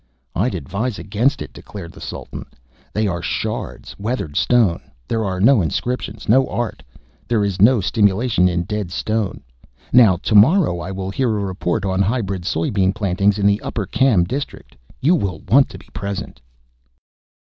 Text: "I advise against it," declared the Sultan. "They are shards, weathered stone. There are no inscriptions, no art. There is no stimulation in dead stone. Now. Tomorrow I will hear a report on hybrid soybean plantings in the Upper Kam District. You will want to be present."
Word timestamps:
"I 0.33 0.47
advise 0.47 0.97
against 0.97 1.43
it," 1.43 1.53
declared 1.53 1.91
the 1.91 2.01
Sultan. 2.01 2.47
"They 2.91 3.07
are 3.07 3.21
shards, 3.21 3.95
weathered 3.99 4.35
stone. 4.35 4.81
There 5.07 5.23
are 5.23 5.39
no 5.39 5.61
inscriptions, 5.61 6.27
no 6.27 6.47
art. 6.49 6.81
There 7.27 7.45
is 7.45 7.61
no 7.61 7.81
stimulation 7.81 8.49
in 8.49 8.63
dead 8.63 8.89
stone. 8.89 9.43
Now. 9.93 10.15
Tomorrow 10.17 10.79
I 10.79 10.89
will 10.89 11.11
hear 11.11 11.29
a 11.37 11.45
report 11.45 11.85
on 11.85 12.01
hybrid 12.01 12.45
soybean 12.45 12.95
plantings 12.95 13.37
in 13.37 13.45
the 13.45 13.61
Upper 13.61 13.85
Kam 13.85 14.23
District. 14.23 14.75
You 15.01 15.13
will 15.13 15.41
want 15.41 15.69
to 15.69 15.77
be 15.77 15.87
present." 15.93 16.41